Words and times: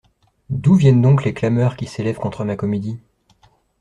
D'où 0.49 0.73
viennent 0.73 1.03
donc 1.03 1.23
les 1.23 1.33
clameurs 1.35 1.75
qui 1.77 1.85
s'élèvent 1.85 2.17
contre 2.17 2.43
ma 2.43 2.55
comédie? 2.55 2.99